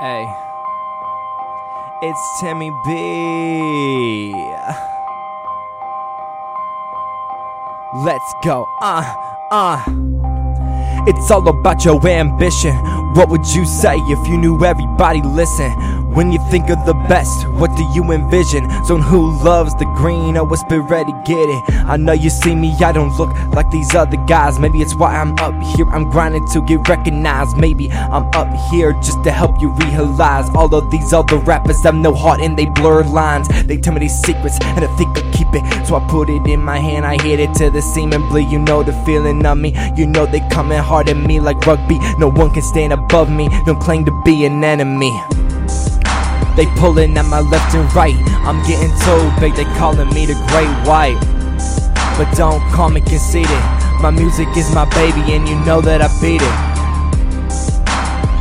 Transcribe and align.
Hey, 0.00 0.26
it's 2.02 2.40
Timmy 2.40 2.70
B. 2.84 4.32
Let's 8.04 8.34
go, 8.42 8.66
uh, 8.82 9.14
uh. 9.52 9.84
It's 11.06 11.30
all 11.30 11.46
about 11.46 11.84
your 11.84 12.04
ambition. 12.08 12.74
What 13.14 13.28
would 13.28 13.46
you 13.54 13.64
say 13.64 13.96
if 13.98 14.26
you 14.26 14.36
knew 14.36 14.64
everybody 14.64 15.22
listen? 15.22 15.70
When 16.14 16.30
you 16.30 16.38
think 16.48 16.70
of 16.70 16.86
the 16.86 16.94
best, 16.94 17.48
what 17.58 17.74
do 17.76 17.82
you 17.92 18.12
envision? 18.12 18.70
Someone 18.84 19.02
who 19.08 19.42
loves 19.42 19.74
the 19.74 19.84
green, 19.96 20.36
oh, 20.36 20.44
always 20.44 20.62
be 20.62 20.78
ready, 20.78 21.10
to 21.10 21.22
get 21.26 21.48
it. 21.48 21.74
I 21.86 21.96
know 21.96 22.12
you 22.12 22.30
see 22.30 22.54
me, 22.54 22.72
I 22.78 22.92
don't 22.92 23.16
look 23.18 23.34
like 23.52 23.68
these 23.72 23.96
other 23.96 24.16
guys. 24.28 24.60
Maybe 24.60 24.78
it's 24.78 24.94
why 24.94 25.16
I'm 25.16 25.36
up 25.40 25.60
here, 25.74 25.88
I'm 25.90 26.08
grinding 26.08 26.46
to 26.52 26.62
get 26.62 26.88
recognized. 26.88 27.56
Maybe 27.56 27.90
I'm 27.90 28.26
up 28.32 28.48
here 28.70 28.92
just 29.02 29.24
to 29.24 29.32
help 29.32 29.60
you 29.60 29.70
realize 29.74 30.48
all 30.54 30.72
of 30.72 30.88
these 30.92 31.12
other 31.12 31.36
rappers 31.38 31.82
have 31.82 31.96
no 31.96 32.14
heart 32.14 32.40
and 32.40 32.56
they 32.56 32.66
blur 32.66 33.02
lines. 33.02 33.48
They 33.66 33.76
tell 33.76 33.92
me 33.92 33.98
these 33.98 34.16
secrets 34.16 34.56
and 34.60 34.84
I 34.84 34.96
think 34.96 35.18
I 35.18 35.22
keep 35.32 35.48
it. 35.50 35.84
So 35.84 35.96
I 35.96 36.06
put 36.08 36.30
it 36.30 36.46
in 36.46 36.62
my 36.62 36.78
hand, 36.78 37.04
I 37.04 37.20
hit 37.20 37.40
it 37.40 37.52
to 37.54 37.70
the 37.70 37.82
seam 37.82 38.12
and 38.12 38.22
bleed. 38.28 38.52
You 38.52 38.60
know 38.60 38.84
the 38.84 38.92
feeling 39.04 39.44
of 39.44 39.58
me, 39.58 39.74
you 39.96 40.06
know 40.06 40.26
they 40.26 40.46
coming 40.48 40.78
hard 40.78 41.08
at 41.08 41.16
me 41.16 41.40
like 41.40 41.66
rugby. 41.66 41.98
No 42.18 42.30
one 42.30 42.52
can 42.52 42.62
stand 42.62 42.92
above 42.92 43.28
me, 43.28 43.48
don't 43.66 43.80
claim 43.80 44.04
to 44.04 44.22
be 44.24 44.44
an 44.44 44.62
enemy. 44.62 45.10
They 46.56 46.66
pulling 46.78 47.16
at 47.18 47.26
my 47.26 47.40
left 47.40 47.74
and 47.74 47.92
right. 47.94 48.14
I'm 48.46 48.62
getting 48.66 48.90
too 49.02 49.40
big, 49.40 49.54
they 49.54 49.64
calling 49.76 50.08
me 50.14 50.26
the 50.26 50.34
Great 50.48 50.70
White. 50.86 51.18
But 52.16 52.32
don't 52.36 52.62
call 52.70 52.90
me 52.90 53.00
conceited. 53.00 53.50
My 54.00 54.10
music 54.10 54.48
is 54.56 54.72
my 54.72 54.84
baby, 54.90 55.32
and 55.32 55.48
you 55.48 55.56
know 55.64 55.80
that 55.80 56.00
I 56.00 56.08
beat 56.20 56.42
it. 56.42 56.74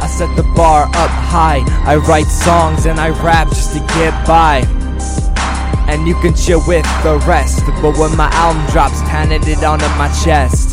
I 0.04 0.08
set 0.08 0.36
the 0.36 0.44
bar 0.56 0.84
up 0.84 1.10
high. 1.10 1.64
I 1.88 1.96
write 1.96 2.28
songs 2.28 2.86
and 2.86 3.00
I 3.00 3.10
rap 3.24 3.48
just 3.48 3.74
to 3.74 3.80
get 3.96 4.12
by. 4.28 4.62
And 5.88 6.08
you 6.08 6.16
can 6.16 6.36
chill 6.36 6.62
with 6.68 6.86
the 7.04 7.24
rest. 7.26 7.64
But 7.82 7.98
when 7.98 8.16
my 8.18 8.30
album 8.34 8.66
drops, 8.72 9.00
it 9.48 9.64
onto 9.64 9.88
my 9.98 10.12
chest. 10.24 10.73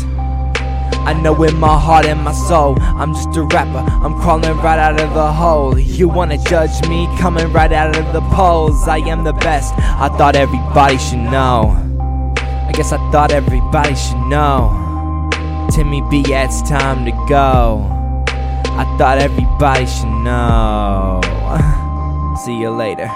I 1.05 1.13
know 1.13 1.43
in 1.43 1.59
my 1.59 1.79
heart 1.79 2.05
and 2.05 2.21
my 2.23 2.31
soul, 2.31 2.77
I'm 2.79 3.13
just 3.13 3.35
a 3.35 3.43
rapper. 3.43 3.83
I'm 4.03 4.13
crawling 4.21 4.57
right 4.57 4.77
out 4.77 5.01
of 5.01 5.13
the 5.13 5.31
hole. 5.31 5.77
You 5.77 6.07
wanna 6.07 6.37
judge 6.37 6.87
me? 6.87 7.07
Coming 7.17 7.51
right 7.51 7.71
out 7.71 7.97
of 7.97 8.13
the 8.13 8.21
polls. 8.33 8.87
I 8.87 8.97
am 8.97 9.23
the 9.23 9.33
best. 9.33 9.73
I 9.77 10.09
thought 10.17 10.35
everybody 10.35 10.97
should 10.97 11.19
know. 11.19 11.75
I 12.37 12.71
guess 12.73 12.91
I 12.91 12.97
thought 13.11 13.31
everybody 13.31 13.95
should 13.95 14.21
know. 14.27 14.77
Timmy 15.71 16.01
B, 16.09 16.23
yeah, 16.27 16.45
it's 16.45 16.61
time 16.61 17.05
to 17.05 17.11
go. 17.27 17.85
I 18.73 18.85
thought 18.97 19.17
everybody 19.17 19.85
should 19.85 20.23
know. 20.23 21.21
See 22.45 22.57
you 22.59 22.69
later. 22.69 23.11